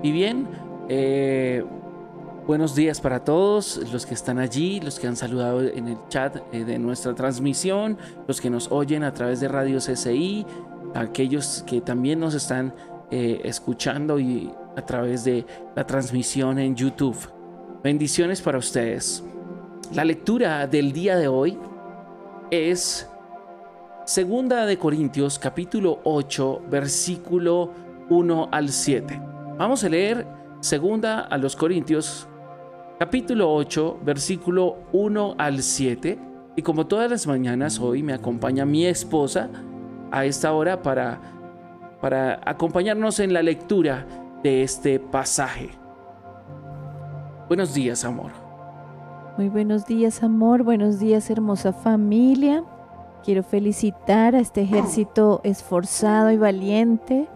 [0.00, 0.46] Y bien,
[0.88, 1.64] eh,
[2.46, 6.36] buenos días para todos los que están allí, los que han saludado en el chat
[6.52, 10.46] eh, de nuestra transmisión, los que nos oyen a través de Radio CCI,
[10.94, 12.72] aquellos que también nos están
[13.10, 17.16] eh, escuchando y a través de la transmisión en YouTube.
[17.82, 19.24] Bendiciones para ustedes.
[19.94, 21.58] La lectura del día de hoy
[22.52, 23.08] es
[24.04, 27.72] Segunda de Corintios capítulo 8 versículo
[28.08, 29.27] 1 al 7.
[29.58, 30.24] Vamos a leer
[30.60, 32.28] Segunda a los Corintios
[32.96, 36.16] capítulo 8 versículo 1 al 7
[36.54, 39.50] y como todas las mañanas hoy me acompaña mi esposa
[40.12, 41.20] a esta hora para
[42.00, 44.06] para acompañarnos en la lectura
[44.44, 45.70] de este pasaje.
[47.48, 48.30] Buenos días, amor.
[49.36, 50.62] Muy buenos días, amor.
[50.62, 52.62] Buenos días, hermosa familia.
[53.24, 57.28] Quiero felicitar a este ejército esforzado y valiente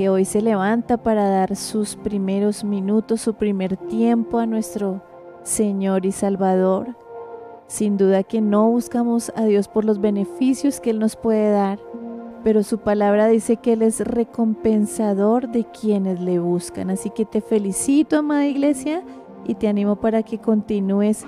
[0.00, 5.02] que hoy se levanta para dar sus primeros minutos, su primer tiempo a nuestro
[5.42, 6.96] Señor y Salvador.
[7.66, 11.80] Sin duda que no buscamos a Dios por los beneficios que Él nos puede dar,
[12.42, 16.88] pero su palabra dice que Él es recompensador de quienes le buscan.
[16.88, 19.02] Así que te felicito, amada iglesia,
[19.46, 21.26] y te animo para que continúes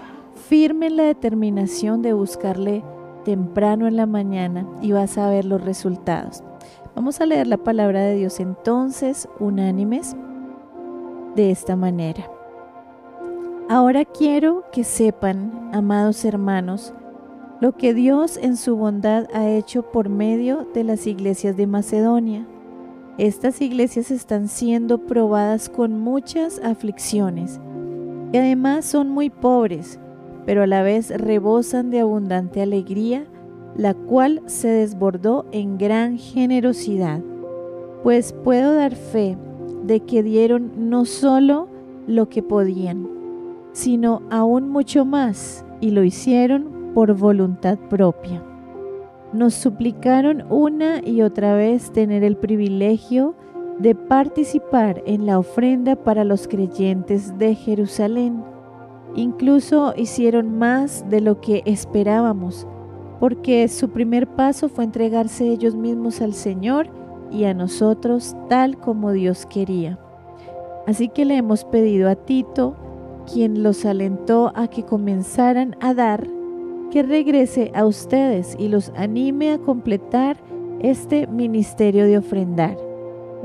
[0.48, 2.82] firme en la determinación de buscarle
[3.26, 6.42] temprano en la mañana y vas a ver los resultados.
[6.94, 10.14] Vamos a leer la palabra de Dios entonces, unánimes,
[11.34, 12.30] de esta manera.
[13.68, 16.92] Ahora quiero que sepan, amados hermanos,
[17.60, 22.46] lo que Dios en su bondad ha hecho por medio de las iglesias de Macedonia.
[23.18, 27.60] Estas iglesias están siendo probadas con muchas aflicciones
[28.32, 30.00] y además son muy pobres,
[30.44, 33.24] pero a la vez rebosan de abundante alegría,
[33.76, 37.20] la cual se desbordó en gran generosidad.
[38.02, 39.36] Pues puedo dar fe
[39.84, 41.68] de que dieron no solo
[42.06, 43.08] lo que podían,
[43.72, 48.42] sino aún mucho más, y lo hicieron por voluntad propia.
[49.32, 53.34] Nos suplicaron una y otra vez tener el privilegio
[53.78, 58.44] de participar en la ofrenda para los creyentes de Jerusalén.
[59.14, 62.66] Incluso hicieron más de lo que esperábamos,
[63.22, 66.88] porque su primer paso fue entregarse ellos mismos al Señor
[67.30, 69.96] y a nosotros tal como Dios quería.
[70.88, 72.74] Así que le hemos pedido a Tito,
[73.32, 76.26] quien los alentó a que comenzaran a dar,
[76.90, 80.36] que regrese a ustedes y los anime a completar
[80.80, 82.76] este ministerio de ofrendar,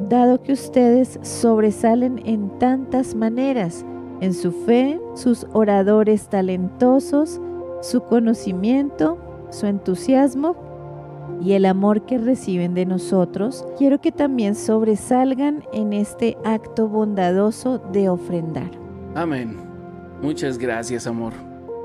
[0.10, 3.86] dado que ustedes sobresalen en tantas maneras,
[4.22, 7.40] en su fe, sus oradores talentosos,
[7.82, 9.20] su conocimiento,
[9.50, 10.56] su entusiasmo
[11.42, 17.80] y el amor que reciben de nosotros, quiero que también sobresalgan en este acto bondadoso
[17.92, 18.72] de ofrendar.
[19.14, 19.58] Amén.
[20.22, 21.34] Muchas gracias, amor.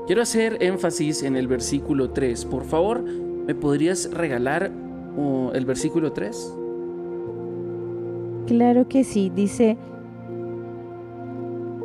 [0.07, 2.45] Quiero hacer énfasis en el versículo 3.
[2.45, 4.71] Por favor, ¿me podrías regalar
[5.15, 6.55] uh, el versículo 3?
[8.47, 9.77] Claro que sí, dice,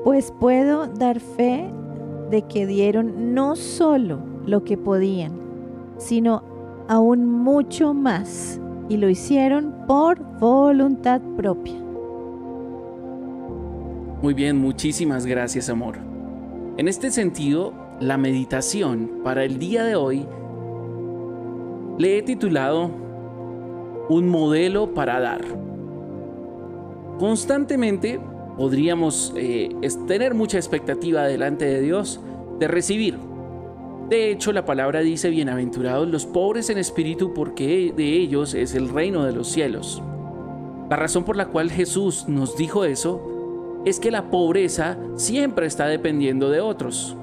[0.04, 1.70] pues puedo dar fe
[2.30, 5.32] de que dieron no solo lo que podían,
[5.98, 6.42] sino
[6.88, 11.74] aún mucho más, y lo hicieron por voluntad propia.
[14.22, 15.98] Muy bien, muchísimas gracias, amor.
[16.76, 20.26] En este sentido, la meditación para el día de hoy
[21.98, 22.90] le he titulado
[24.08, 25.42] Un modelo para dar.
[27.18, 28.20] Constantemente
[28.56, 29.70] podríamos eh,
[30.06, 32.20] tener mucha expectativa delante de Dios
[32.58, 33.18] de recibir.
[34.08, 38.88] De hecho, la palabra dice, bienaventurados los pobres en espíritu, porque de ellos es el
[38.88, 40.02] reino de los cielos.
[40.88, 45.86] La razón por la cual Jesús nos dijo eso es que la pobreza siempre está
[45.86, 47.18] dependiendo de otros.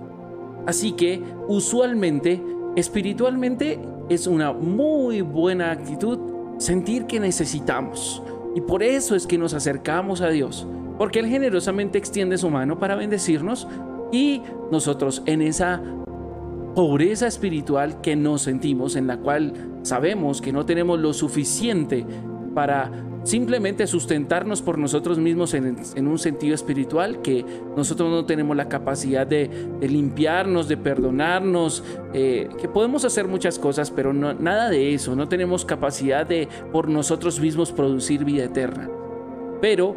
[0.67, 2.39] Así que usualmente,
[2.75, 3.79] espiritualmente,
[4.09, 6.19] es una muy buena actitud
[6.59, 8.21] sentir que necesitamos.
[8.53, 10.67] Y por eso es que nos acercamos a Dios,
[10.99, 13.67] porque Él generosamente extiende su mano para bendecirnos
[14.11, 15.81] y nosotros en esa
[16.75, 22.05] pobreza espiritual que nos sentimos, en la cual sabemos que no tenemos lo suficiente
[22.53, 22.91] para
[23.23, 27.43] simplemente sustentarnos por nosotros mismos en, un sentido espiritual, que
[27.75, 29.49] nosotros no tenemos la capacidad de,
[29.81, 31.83] limpiarnos, de perdonarnos,
[32.13, 36.87] eh, que podemos hacer muchas cosas, pero nada de eso, no tenemos capacidad de por
[36.87, 38.89] nosotros mismos producir vida eterna.
[39.59, 39.95] Pero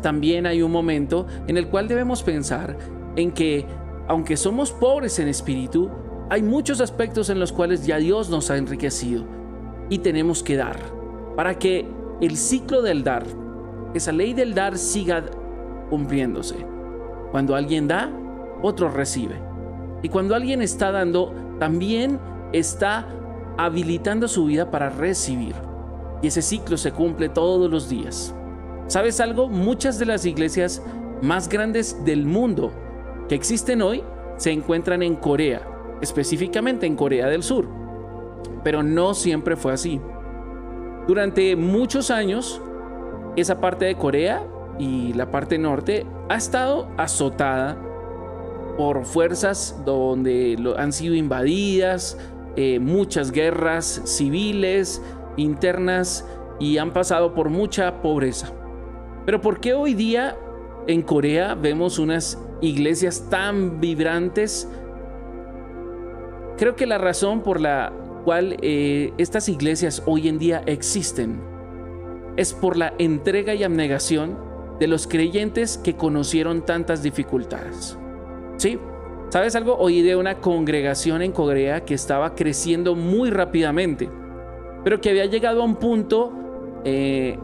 [0.00, 2.78] también hay un momento en el cual debemos pensar
[3.16, 3.66] en que,
[4.08, 5.90] aunque somos pobres en espíritu,
[6.30, 9.24] hay muchos aspectos en los cuales ya Dios nos ha enriquecido
[9.90, 10.78] y tenemos que dar
[11.36, 11.86] para que
[12.20, 13.24] el ciclo del dar,
[13.94, 15.24] esa ley del dar siga
[15.90, 16.56] cumpliéndose.
[17.30, 18.10] Cuando alguien da,
[18.62, 19.36] otro recibe.
[20.02, 22.18] Y cuando alguien está dando, también
[22.52, 23.06] está
[23.58, 25.54] habilitando su vida para recibir.
[26.22, 28.34] Y ese ciclo se cumple todos los días.
[28.86, 29.48] ¿Sabes algo?
[29.48, 30.82] Muchas de las iglesias
[31.20, 32.72] más grandes del mundo
[33.28, 34.02] que existen hoy
[34.36, 35.62] se encuentran en Corea,
[36.00, 37.68] específicamente en Corea del Sur.
[38.64, 40.00] Pero no siempre fue así.
[41.06, 42.60] Durante muchos años,
[43.36, 44.46] esa parte de Corea
[44.78, 47.78] y la parte norte ha estado azotada
[48.76, 52.16] por fuerzas donde han sido invadidas,
[52.56, 55.02] eh, muchas guerras civiles,
[55.36, 56.26] internas
[56.60, 58.52] y han pasado por mucha pobreza.
[59.26, 60.36] Pero ¿por qué hoy día
[60.86, 64.68] en Corea vemos unas iglesias tan vibrantes?
[66.56, 67.92] Creo que la razón por la
[68.24, 71.40] cual eh, estas iglesias hoy en día existen
[72.36, 74.38] es por la entrega y abnegación
[74.78, 77.98] de los creyentes que conocieron tantas dificultades.
[78.56, 78.78] ¿Sí?
[79.28, 79.76] ¿Sabes algo?
[79.76, 84.08] Oí de una congregación en Corea que estaba creciendo muy rápidamente,
[84.84, 86.32] pero que había llegado a un punto
[86.84, 87.38] eh,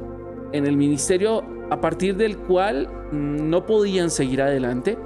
[0.52, 4.98] en el ministerio a partir del cual no podían seguir adelante,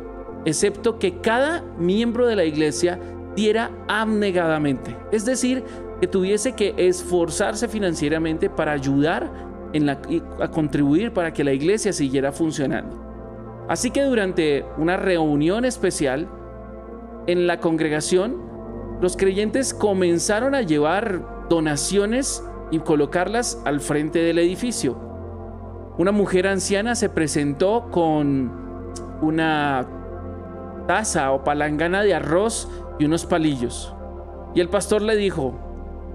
[0.45, 2.99] excepto que cada miembro de la iglesia
[3.37, 4.97] diera abnegadamente.
[5.13, 5.65] Es decir,
[6.01, 9.31] que tuviese que esforzarse financieramente para ayudar
[10.41, 12.97] a contribuir para que la iglesia siguiera funcionando.
[13.69, 16.29] Así que durante una reunión especial
[17.27, 18.37] en la congregación,
[19.03, 25.08] los creyentes comenzaron a llevar donaciones y colocarlas al frente del edificio.
[25.99, 28.53] Una mujer anciana se presentó con
[29.21, 29.85] una
[30.87, 33.93] taza o palangana de arroz y unos palillos.
[34.55, 35.59] Y el pastor le dijo,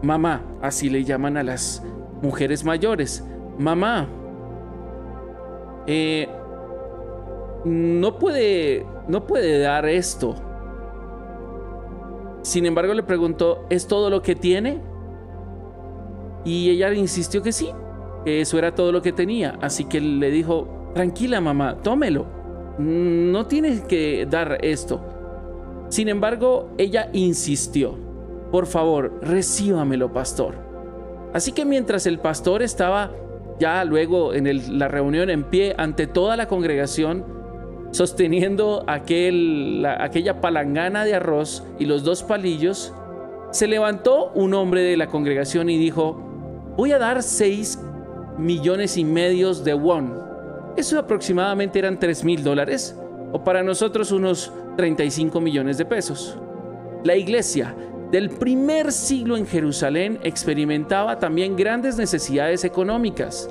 [0.02, 1.84] mamá, así le llaman a las
[2.22, 3.28] mujeres mayores,
[3.58, 4.08] mamá,
[5.86, 6.30] eh,
[7.66, 10.36] no puede, no puede dar esto.
[12.42, 14.82] Sin embargo, le preguntó, ¿es todo lo que tiene?
[16.46, 17.70] Y ella insistió que sí,
[18.26, 19.58] eso era todo lo que tenía.
[19.62, 22.26] Así que le dijo, tranquila mamá, tómelo.
[22.78, 25.02] No tienes que dar esto.
[25.90, 27.96] Sin embargo, ella insistió,
[28.52, 30.56] por favor, recíbamelo, pastor.
[31.34, 33.12] Así que mientras el pastor estaba
[33.60, 37.26] ya luego en la reunión en pie ante toda la congregación,
[37.92, 42.94] sosteniendo aquel, aquella palangana de arroz y los dos palillos,
[43.52, 46.20] se levantó un hombre de la congregación y dijo,
[46.76, 47.80] voy a dar seis
[48.38, 50.14] millones y medios de won.
[50.76, 52.98] Eso aproximadamente eran tres mil dólares,
[53.32, 56.38] o para nosotros unos 35 millones de pesos.
[57.04, 57.76] La iglesia
[58.12, 63.50] del primer siglo en Jerusalén experimentaba también grandes necesidades económicas.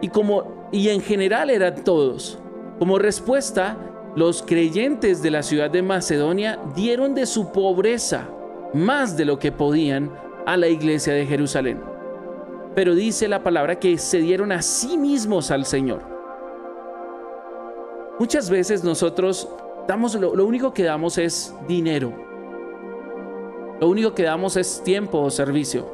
[0.00, 2.38] Y como y en general eran todos.
[2.78, 3.76] Como respuesta,
[4.16, 8.28] los creyentes de la ciudad de Macedonia dieron de su pobreza
[8.72, 10.10] más de lo que podían
[10.46, 11.93] a la iglesia de Jerusalén.
[12.74, 16.02] Pero dice la palabra que se dieron a sí mismos al Señor.
[18.18, 19.48] Muchas veces nosotros
[19.86, 22.12] damos lo, lo único que damos es dinero
[23.80, 25.86] lo único que damos es tiempo o servicio.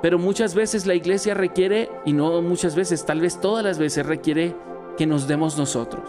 [0.00, 4.06] Pero muchas veces la iglesia requiere, y no muchas veces, tal vez todas las veces
[4.06, 4.54] requiere
[4.96, 6.08] que nos demos nosotros.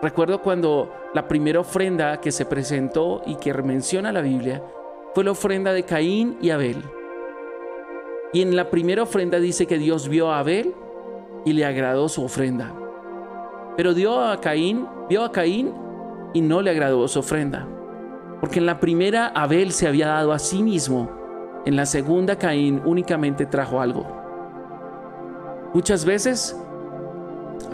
[0.00, 4.62] Recuerdo cuando la primera ofrenda que se presentó y que menciona la Biblia
[5.14, 6.82] fue la ofrenda de Caín y Abel.
[8.32, 10.74] Y en la primera ofrenda dice que Dios vio a Abel
[11.44, 12.74] y le agradó su ofrenda.
[13.76, 15.72] Pero dio a Caín, vio a Caín
[16.34, 17.66] y no le agradó su ofrenda.
[18.40, 21.10] Porque en la primera Abel se había dado a sí mismo,
[21.64, 24.06] en la segunda Caín únicamente trajo algo.
[25.72, 26.56] Muchas veces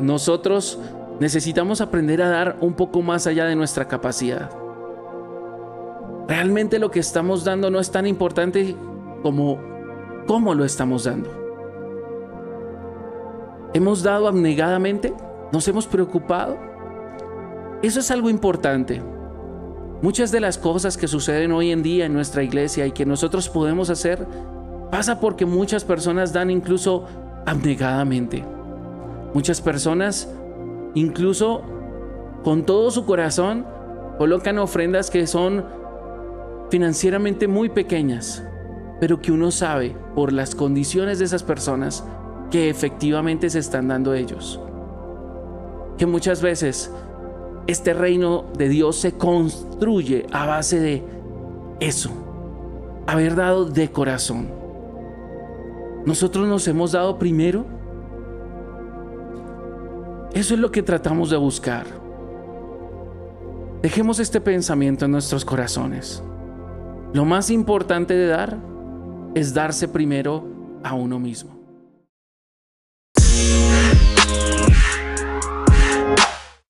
[0.01, 0.79] nosotros
[1.21, 4.51] necesitamos aprender a dar un poco más allá de nuestra capacidad.
[6.29, 8.75] Realmente lo que estamos dando no es tan importante
[9.23, 9.74] como
[10.27, 11.31] cómo lo estamos dando.
[13.75, 15.13] ¿Hemos dado abnegadamente?
[15.53, 16.57] ¿Nos hemos preocupado?
[17.83, 19.03] Eso es algo importante.
[20.01, 23.49] Muchas de las cosas que suceden hoy en día en nuestra iglesia y que nosotros
[23.49, 24.27] podemos hacer
[24.91, 27.05] pasa porque muchas personas dan incluso
[27.47, 28.45] abnegadamente.
[29.33, 30.29] Muchas personas
[30.95, 31.63] incluso
[32.45, 33.67] con todo su corazón
[34.19, 35.65] colocan ofrendas que son
[36.71, 38.45] financieramente muy pequeñas,
[39.05, 42.03] pero que uno sabe por las condiciones de esas personas
[42.51, 44.59] que efectivamente se están dando ellos.
[45.99, 46.91] Que muchas veces
[47.67, 51.05] este reino de Dios se construye a base de
[51.81, 52.13] eso,
[53.07, 54.49] haber dado de corazón.
[56.07, 57.67] Nosotros nos hemos dado primero.
[60.33, 61.85] Eso es lo que tratamos de buscar.
[63.83, 66.23] Dejemos este pensamiento en nuestros corazones.
[67.13, 68.74] Lo más importante de dar
[69.35, 70.45] es darse primero
[70.83, 71.54] a uno mismo.